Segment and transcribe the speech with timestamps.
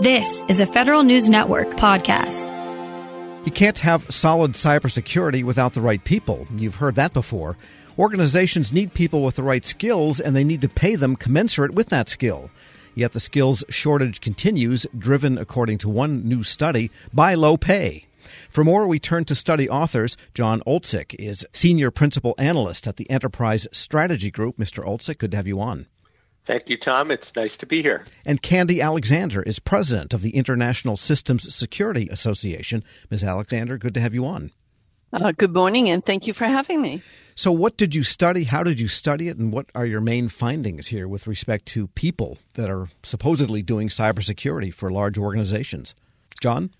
[0.00, 2.46] This is a Federal News Network podcast.
[3.44, 6.46] You can't have solid cybersecurity without the right people.
[6.56, 7.56] You've heard that before.
[7.98, 11.88] Organizations need people with the right skills, and they need to pay them commensurate with
[11.88, 12.48] that skill.
[12.94, 18.06] Yet the skills shortage continues, driven, according to one new study, by low pay.
[18.48, 20.16] For more, we turn to study authors.
[20.32, 24.58] John Oltsik is Senior Principal Analyst at the Enterprise Strategy Group.
[24.58, 24.84] Mr.
[24.84, 25.86] Oltsik, good to have you on.
[26.48, 27.10] Thank you, Tom.
[27.10, 28.06] It's nice to be here.
[28.24, 32.82] And Candy Alexander is president of the International Systems Security Association.
[33.10, 33.22] Ms.
[33.22, 34.52] Alexander, good to have you on.
[35.12, 37.02] Uh, good morning, and thank you for having me.
[37.34, 38.44] So, what did you study?
[38.44, 39.36] How did you study it?
[39.36, 43.88] And what are your main findings here with respect to people that are supposedly doing
[43.88, 45.94] cybersecurity for large organizations?
[46.40, 46.70] John?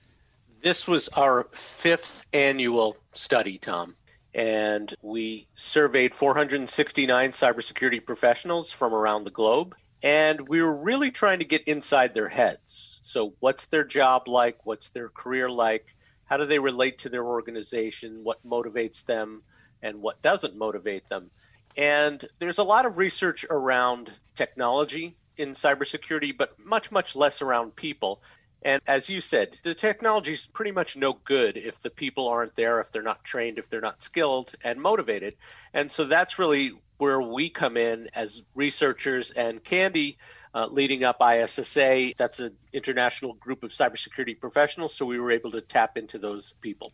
[0.63, 3.97] This was our fifth annual study, Tom
[4.35, 9.75] and we surveyed 469 cybersecurity professionals from around the globe.
[10.03, 13.01] And we were really trying to get inside their heads.
[13.03, 14.65] So, what's their job like?
[14.65, 15.87] What's their career like?
[16.27, 18.23] How do they relate to their organization?
[18.23, 19.43] What motivates them
[19.83, 21.31] and what doesn't motivate them?
[21.77, 27.75] And there's a lot of research around technology in cybersecurity, but much, much less around
[27.77, 28.21] people.
[28.63, 32.57] And as you said, the technology is pretty much no good if the people aren't
[32.57, 35.37] there, if they're not trained, if they're not skilled and motivated.
[35.73, 40.19] And so that's really where we come in as researchers and Candy.
[40.55, 45.51] Uh, leading up ISSA, that's an international group of cybersecurity professionals, so we were able
[45.51, 46.91] to tap into those people.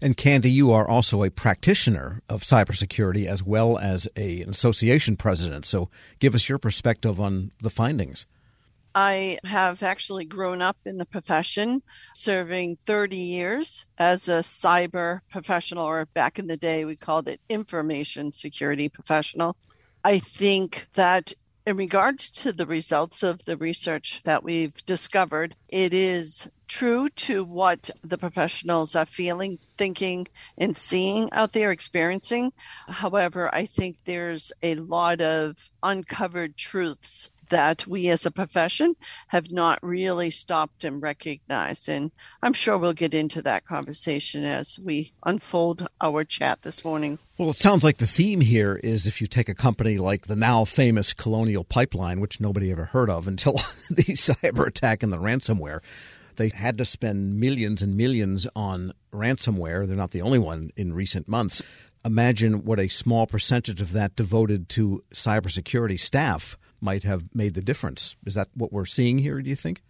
[0.00, 5.16] And Candy, you are also a practitioner of cybersecurity as well as a, an association
[5.16, 5.64] president.
[5.64, 8.26] So give us your perspective on the findings.
[8.94, 11.82] I have actually grown up in the profession,
[12.14, 17.40] serving 30 years as a cyber professional, or back in the day, we called it
[17.48, 19.56] information security professional.
[20.04, 21.32] I think that
[21.66, 27.44] in regards to the results of the research that we've discovered, it is true to
[27.44, 32.52] what the professionals are feeling, thinking, and seeing out there, experiencing.
[32.88, 38.94] However, I think there's a lot of uncovered truths that we as a profession
[39.28, 41.88] have not really stopped and recognized.
[41.88, 42.10] And
[42.42, 47.18] I'm sure we'll get into that conversation as we unfold our chat this morning.
[47.36, 50.36] Well, it sounds like the theme here is if you take a company like the
[50.36, 53.52] now famous Colonial Pipeline, which nobody ever heard of until
[53.90, 55.80] the cyber attack and the ransomware.
[56.38, 59.86] They had to spend millions and millions on ransomware.
[59.86, 61.62] They're not the only one in recent months
[62.04, 67.62] imagine what a small percentage of that devoted to cybersecurity staff might have made the
[67.62, 68.16] difference.
[68.26, 69.82] Is that what we're seeing here, do you think?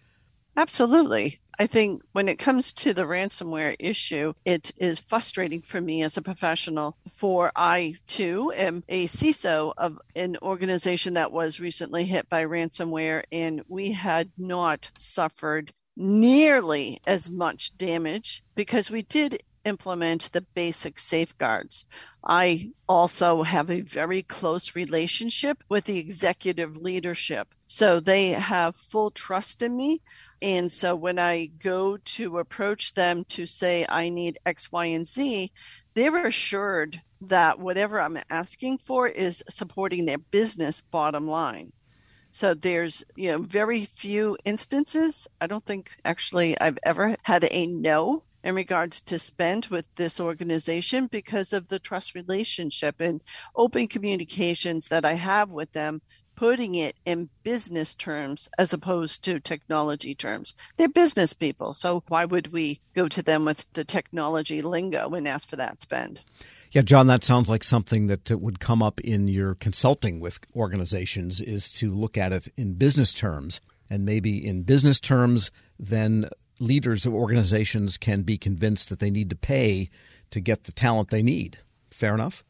[0.57, 1.39] Absolutely.
[1.61, 6.17] I think when it comes to the ransomware issue, it is frustrating for me as
[6.17, 6.97] a professional.
[7.11, 13.23] For I too am a CISO of an organization that was recently hit by ransomware,
[13.31, 20.99] and we had not suffered nearly as much damage because we did implement the basic
[20.99, 21.85] safeguards.
[22.25, 27.49] I also have a very close relationship with the executive leadership.
[27.67, 30.01] So they have full trust in me.
[30.41, 35.07] And so when I go to approach them to say, I need X, Y, and
[35.07, 35.51] Z,
[35.95, 41.73] they're assured that whatever I'm asking for is supporting their business bottom line.
[42.31, 45.27] So there's, you know, very few instances.
[45.41, 50.21] I don't think actually I've ever had a no in regards to spend with this
[50.21, 53.21] organization because of the trust relationship and
[53.57, 56.01] open communications that I have with them,
[56.37, 60.55] putting it in business terms as opposed to technology terms.
[60.77, 61.73] They're business people.
[61.73, 65.83] So why would we go to them with the technology lingo and ask for that
[65.83, 66.21] spend?
[66.71, 71.41] Yeah, John, that sounds like something that would come up in your consulting with organizations
[71.41, 73.61] is to look at it in business terms.
[73.89, 76.29] And maybe in business terms, then
[76.61, 79.89] leaders of organizations can be convinced that they need to pay
[80.31, 81.59] to get the talent they need.
[81.91, 82.45] Fair enough?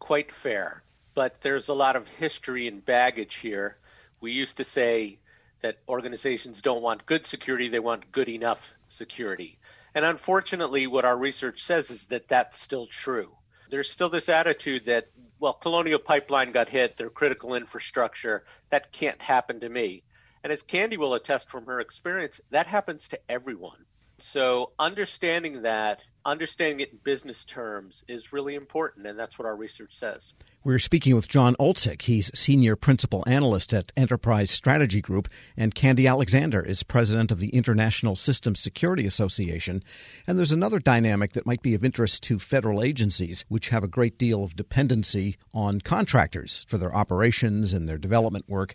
[0.00, 0.82] Quite fair.
[1.14, 3.78] But there's a lot of history and baggage here.
[4.20, 5.18] We used to say
[5.60, 9.58] that organizations don't want good security, they want good enough security.
[9.94, 13.32] And unfortunately, what our research says is that that's still true.
[13.72, 15.08] There's still this attitude that,
[15.38, 20.02] well, Colonial Pipeline got hit, their critical infrastructure, that can't happen to me.
[20.44, 23.86] And as Candy will attest from her experience, that happens to everyone.
[24.18, 29.56] So understanding that, understanding it in business terms is really important, and that's what our
[29.56, 30.34] research says.
[30.64, 32.02] We're speaking with John Oltsik.
[32.02, 37.48] He's Senior Principal Analyst at Enterprise Strategy Group, and Candy Alexander is President of the
[37.48, 39.82] International Systems Security Association.
[40.26, 43.88] And there's another dynamic that might be of interest to federal agencies, which have a
[43.88, 48.74] great deal of dependency on contractors for their operations and their development work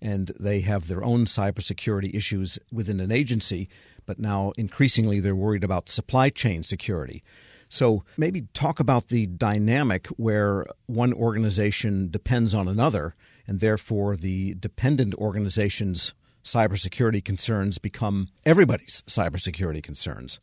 [0.00, 3.68] and they have their own cybersecurity issues within an agency,
[4.08, 7.22] but now increasingly they're worried about supply chain security.
[7.68, 13.14] So maybe talk about the dynamic where one organization depends on another,
[13.46, 20.40] and therefore the dependent organization's cybersecurity concerns become everybody's cybersecurity concerns.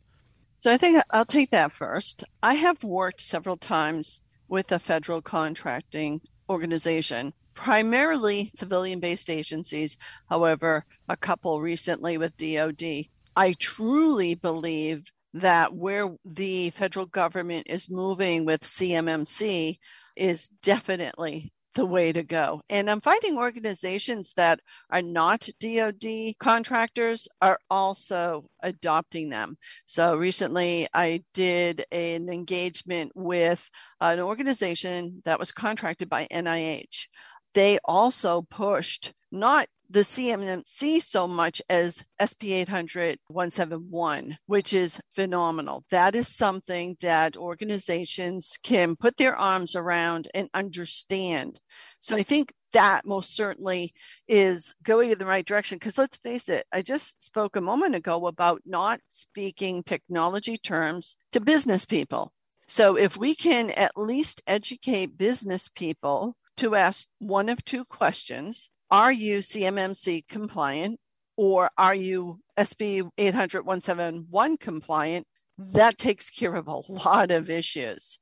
[0.60, 2.22] So I think I'll take that first.
[2.44, 9.98] I have worked several times with a federal contracting organization, primarily civilian based agencies,
[10.28, 13.08] however, a couple recently with DoD.
[13.36, 19.78] I truly believe that where the federal government is moving with CMMC
[20.16, 22.62] is definitely the way to go.
[22.70, 24.60] And I'm finding organizations that
[24.90, 29.58] are not DoD contractors are also adopting them.
[29.84, 37.08] So recently I did an engagement with an organization that was contracted by NIH.
[37.56, 45.82] They also pushed not the CMMC so much as SP 800 171, which is phenomenal.
[45.88, 51.58] That is something that organizations can put their arms around and understand.
[51.98, 53.94] So I think that most certainly
[54.28, 55.76] is going in the right direction.
[55.76, 61.16] Because let's face it, I just spoke a moment ago about not speaking technology terms
[61.32, 62.34] to business people.
[62.68, 68.70] So if we can at least educate business people to ask one of two questions
[68.90, 71.00] are you CMMC compliant
[71.36, 75.26] or are you SP 800 171 compliant?
[75.58, 78.18] That takes care of a lot of issues.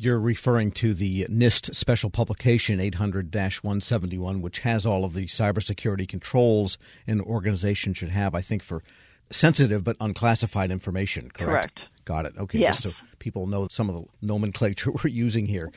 [0.00, 6.06] You're referring to the NIST special publication 800 171, which has all of the cybersecurity
[6.08, 8.84] controls an organization should have, I think, for
[9.30, 11.38] sensitive but unclassified information, correct?
[11.50, 11.88] Correct.
[12.04, 12.34] Got it.
[12.38, 12.58] Okay.
[12.58, 12.84] Yes.
[12.84, 15.70] so people know some of the nomenclature we're using here.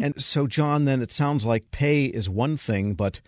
[0.00, 3.20] and so, John, then it sounds like pay is one thing, but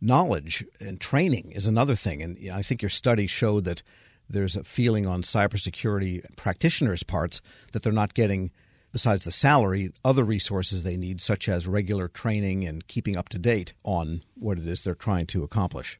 [0.00, 2.22] knowledge and training is another thing.
[2.22, 3.82] And I think your study showed that
[4.28, 7.40] there's a feeling on cybersecurity practitioners' parts
[7.72, 8.50] that they're not getting,
[8.92, 13.38] besides the salary, other resources they need, such as regular training and keeping up to
[13.38, 15.98] date on what it is they're trying to accomplish.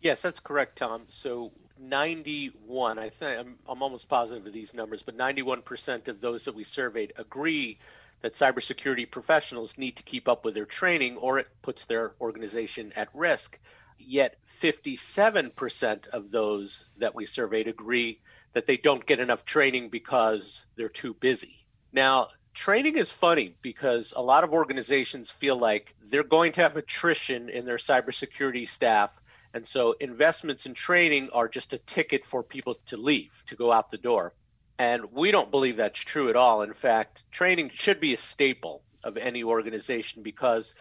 [0.00, 1.02] Yes, that's correct, Tom.
[1.08, 1.52] So
[1.82, 6.54] 91, I think I'm, I'm almost positive of these numbers, but 91% of those that
[6.54, 7.78] we surveyed agree
[8.20, 12.92] that cybersecurity professionals need to keep up with their training or it puts their organization
[12.94, 13.58] at risk.
[13.98, 18.20] Yet 57% of those that we surveyed agree
[18.52, 21.66] that they don't get enough training because they're too busy.
[21.92, 26.76] Now, training is funny because a lot of organizations feel like they're going to have
[26.76, 29.10] attrition in their cybersecurity staff.
[29.54, 33.70] And so investments in training are just a ticket for people to leave, to go
[33.70, 34.34] out the door.
[34.78, 36.62] And we don't believe that's true at all.
[36.62, 40.74] In fact, training should be a staple of any organization because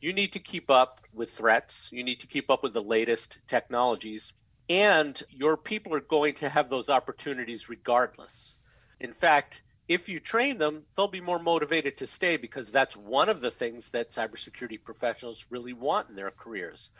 [0.00, 3.38] you need to keep up with threats, you need to keep up with the latest
[3.48, 4.32] technologies,
[4.68, 8.56] and your people are going to have those opportunities regardless.
[9.00, 13.30] In fact, if you train them, they'll be more motivated to stay because that's one
[13.30, 16.90] of the things that cybersecurity professionals really want in their careers.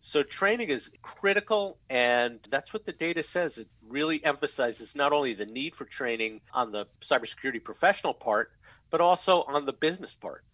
[0.00, 3.58] So training is critical, and that's what the data says.
[3.58, 8.52] It really emphasizes not only the need for training on the cybersecurity professional part,
[8.90, 10.44] but also on the business part.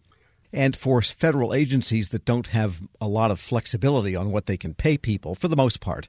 [0.51, 4.73] And for federal agencies that don't have a lot of flexibility on what they can
[4.73, 6.07] pay people, for the most part,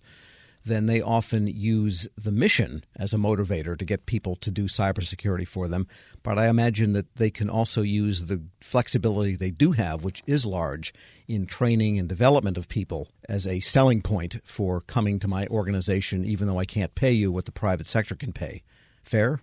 [0.64, 5.46] then they often use the mission as a motivator to get people to do cybersecurity
[5.46, 5.86] for them.
[6.22, 10.46] But I imagine that they can also use the flexibility they do have, which is
[10.46, 10.94] large,
[11.28, 16.24] in training and development of people as a selling point for coming to my organization,
[16.24, 18.62] even though I can't pay you what the private sector can pay.
[19.02, 19.40] Fair?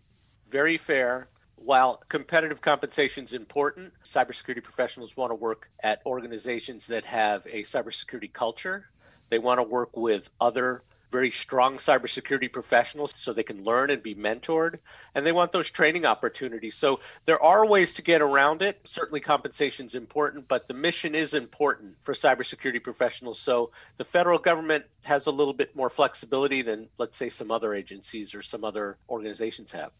[0.50, 1.28] Very fair.
[1.56, 7.62] While competitive compensation is important, cybersecurity professionals want to work at organizations that have a
[7.62, 8.90] cybersecurity culture.
[9.30, 14.02] They want to work with other very strong cybersecurity professionals so they can learn and
[14.02, 14.80] be mentored.
[15.14, 16.76] And they want those training opportunities.
[16.76, 18.80] So there are ways to get around it.
[18.86, 23.40] Certainly, compensation is important, but the mission is important for cybersecurity professionals.
[23.40, 27.74] So the federal government has a little bit more flexibility than, let's say, some other
[27.74, 29.92] agencies or some other organizations have.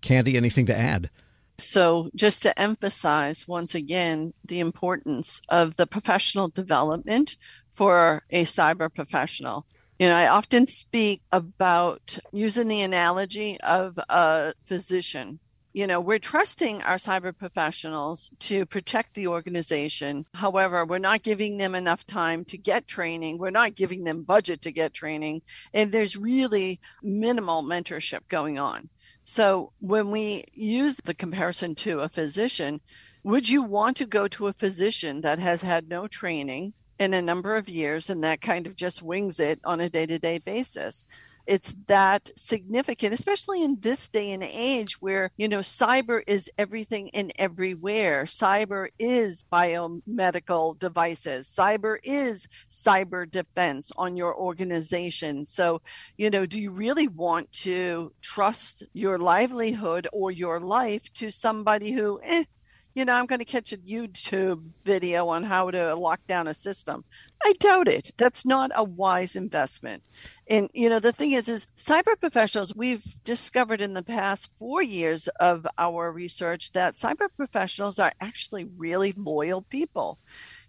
[0.00, 1.10] Candy, anything to add?
[1.58, 7.36] So, just to emphasize once again the importance of the professional development
[7.70, 9.66] for a cyber professional.
[10.00, 15.40] You know, I often speak about using the analogy of a physician.
[15.74, 20.24] You know, we're trusting our cyber professionals to protect the organization.
[20.32, 23.36] However, we're not giving them enough time to get training.
[23.36, 25.42] We're not giving them budget to get training.
[25.74, 28.88] And there's really minimal mentorship going on.
[29.24, 32.80] So when we use the comparison to a physician,
[33.22, 37.22] would you want to go to a physician that has had no training in a
[37.22, 40.38] number of years, and that kind of just wings it on a day to day
[40.38, 41.04] basis
[41.50, 47.10] it's that significant, especially in this day and age where, you know, cyber is everything
[47.12, 48.22] and everywhere.
[48.24, 51.48] Cyber is biomedical devices.
[51.48, 55.44] Cyber is cyber defense on your organization.
[55.44, 55.82] So,
[56.16, 61.90] you know, do you really want to trust your livelihood or your life to somebody
[61.90, 62.44] who, eh,
[62.94, 66.54] you know, I'm going to catch a YouTube video on how to lock down a
[66.54, 67.04] system.
[67.44, 68.10] I doubt it.
[68.16, 70.02] That's not a wise investment.
[70.48, 72.74] And you know, the thing is, is cyber professionals.
[72.74, 78.64] We've discovered in the past four years of our research that cyber professionals are actually
[78.76, 80.18] really loyal people.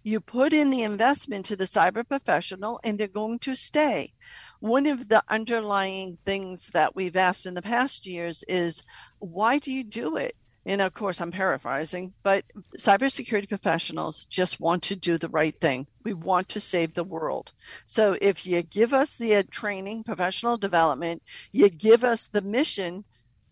[0.04, 4.12] You put in the investment to the cyber professional, and they're going to stay.
[4.58, 8.82] One of the underlying things that we've asked in the past years is,
[9.20, 10.34] why do you do it?
[10.64, 12.44] And of course I'm paraphrasing, but
[12.78, 15.86] cybersecurity professionals just want to do the right thing.
[16.04, 17.52] We want to save the world.
[17.86, 23.04] So if you give us the uh, training, professional development, you give us the mission,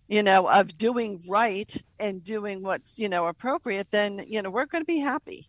[0.08, 4.66] you know, of doing right and doing what's, you know, appropriate, then, you know, we're
[4.66, 5.48] going to be happy.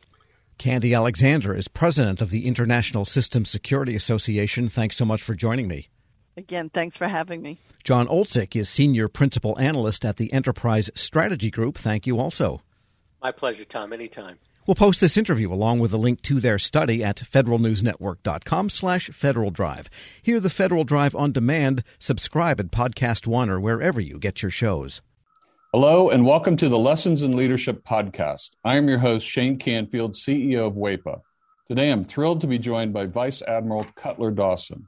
[0.58, 4.70] Candy Alexander is president of the International Systems Security Association.
[4.70, 5.90] Thanks so much for joining me.
[6.38, 7.60] Again, thanks for having me.
[7.84, 11.78] John Oltsik is Senior Principal Analyst at the Enterprise Strategy Group.
[11.78, 12.62] Thank you also.
[13.22, 13.94] My pleasure, Tom.
[13.94, 14.40] Anytime.
[14.68, 19.50] We'll post this interview along with a link to their study at federalnewsnetwork.com slash Federal
[19.50, 19.90] Drive.
[20.22, 21.84] Hear the Federal Drive on demand.
[21.98, 25.02] Subscribe at Podcast One or wherever you get your shows.
[25.74, 28.52] Hello, and welcome to the Lessons in Leadership podcast.
[28.64, 31.22] I am your host, Shane Canfield, CEO of WEPA.
[31.68, 34.88] Today, I'm thrilled to be joined by Vice Admiral Cutler Dawson.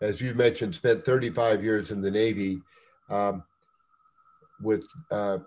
[0.00, 2.60] as you mentioned, spent 35 years in the Navy
[3.08, 3.42] um,
[4.62, 5.38] with uh,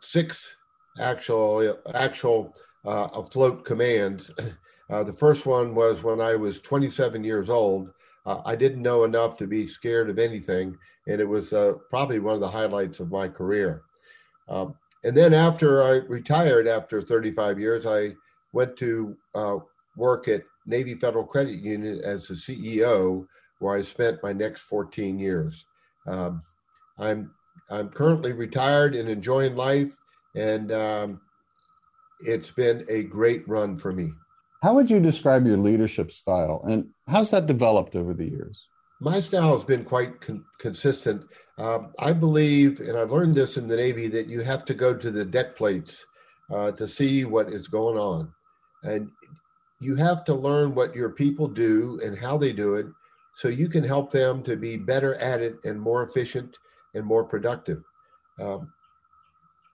[0.00, 0.56] six
[0.98, 4.30] actual actual uh, afloat commands.
[4.90, 7.90] Uh, the first one was when I was 27 years old.
[8.26, 10.76] Uh, I didn't know enough to be scared of anything,
[11.06, 13.82] and it was uh, probably one of the highlights of my career.
[14.48, 14.74] Um,
[15.04, 18.14] and then after I retired, after 35 years, I
[18.52, 19.58] went to uh,
[19.96, 23.26] work at Navy Federal Credit Union as the CEO
[23.60, 25.64] where I spent my next 14 years.
[26.08, 26.42] Um,
[26.98, 27.30] I'm
[27.70, 29.94] I'm currently retired and enjoying life,
[30.34, 31.20] and um,
[32.20, 34.12] it's been a great run for me.
[34.62, 38.68] How would you describe your leadership style, and how's that developed over the years?
[39.00, 41.24] My style has been quite con- consistent.
[41.56, 44.94] Um, I believe, and I've learned this in the Navy, that you have to go
[44.94, 46.04] to the deck plates
[46.52, 48.32] uh, to see what is going on,
[48.82, 49.10] and
[49.80, 52.86] you have to learn what your people do and how they do it,
[53.34, 56.56] so you can help them to be better at it and more efficient
[56.94, 57.82] and more productive.
[58.40, 58.72] Um,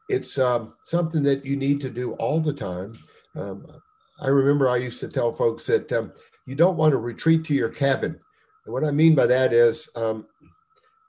[0.08, 2.92] it's um, something that you need to do all the time.
[3.34, 3.66] Um,
[4.20, 6.12] I remember I used to tell folks that um,
[6.46, 8.18] you don't want to retreat to your cabin.
[8.64, 10.26] And what I mean by that is um,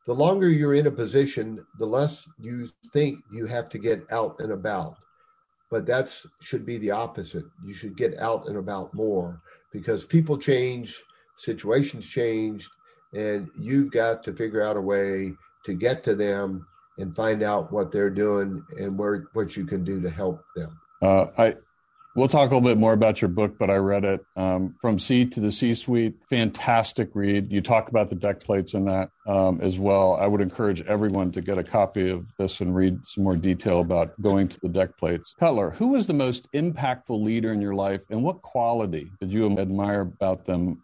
[0.06, 4.40] the longer you're in a position, the less you think you have to get out
[4.40, 4.96] and about.
[5.70, 7.44] But that should be the opposite.
[7.66, 9.42] You should get out and about more
[9.74, 11.04] because people change,
[11.38, 12.70] situations changed,
[13.14, 15.34] and you've got to figure out a way
[15.66, 16.66] to get to them
[16.98, 20.80] and find out what they're doing and where what you can do to help them.
[21.02, 21.56] Uh, I
[22.18, 24.98] we'll talk a little bit more about your book, but I read it um, from
[24.98, 26.16] Sea to the C suite.
[26.30, 27.52] Fantastic read.
[27.52, 30.16] You talk about the deck plates in that um, as well.
[30.16, 33.80] I would encourage everyone to get a copy of this and read some more detail
[33.80, 35.34] about going to the deck plates.
[35.40, 39.58] Cutler, who was the most impactful leader in your life, and what quality did you
[39.58, 40.84] admire about them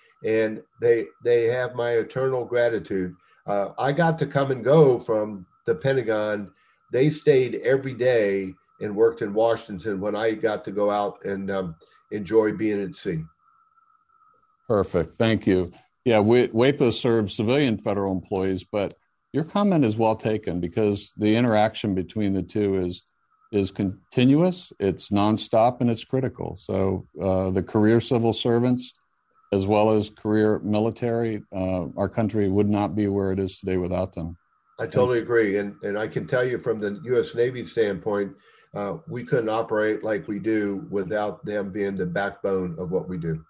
[0.25, 3.15] and they they have my eternal gratitude.
[3.47, 6.51] Uh, I got to come and go from the Pentagon.
[6.91, 11.49] They stayed every day and worked in Washington when I got to go out and
[11.49, 11.75] um,
[12.11, 13.23] enjoy being at sea.
[14.67, 15.15] Perfect.
[15.15, 15.71] Thank you.
[16.05, 18.97] Yeah, WEPA serves civilian federal employees, but
[19.33, 23.03] your comment is well taken because the interaction between the two is
[23.51, 26.55] is continuous, it's nonstop, and it's critical.
[26.55, 28.93] So uh, the career civil servants,
[29.51, 33.77] as well as career military, uh, our country would not be where it is today
[33.77, 34.37] without them.
[34.79, 37.35] I totally agree, and and I can tell you from the U.S.
[37.35, 38.33] Navy standpoint,
[38.73, 43.17] uh, we couldn't operate like we do without them being the backbone of what we
[43.17, 43.43] do.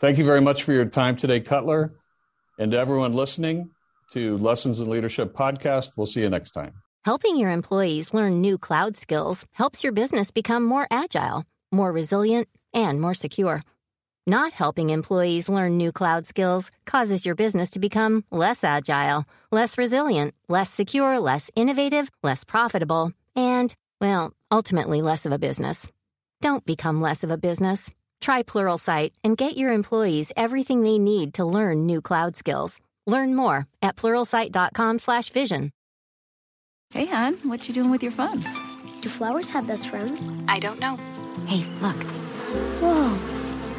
[0.00, 1.90] Thank you very much for your time today, Cutler.
[2.58, 3.70] And to everyone listening
[4.12, 6.72] to Lessons in Leadership podcast, we'll see you next time.
[7.04, 11.44] Helping your employees learn new cloud skills helps your business become more agile.
[11.72, 13.62] more resilient, and more secure.
[14.26, 19.78] Not helping employees learn new cloud skills causes your business to become less agile, less
[19.78, 25.88] resilient, less secure, less innovative, less profitable, and, well, ultimately less of a business.
[26.42, 27.90] Don't become less of a business.
[28.20, 32.78] Try Pluralsight and get your employees everything they need to learn new cloud skills.
[33.06, 35.72] Learn more at pluralsight.com/vision.
[36.92, 38.40] Hey, hon, what you doing with your phone?
[39.00, 40.30] Do flowers have best friends?
[40.48, 40.96] I don't know.
[41.46, 41.96] Hey, look.
[42.82, 43.39] Whoa.